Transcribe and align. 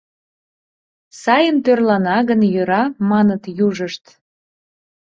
Сайын 1.21 1.57
тӧрлана 1.65 2.17
гын 2.29 2.41
йӧра,— 2.53 2.83
маныт 3.09 3.43
южышт. 3.65 4.03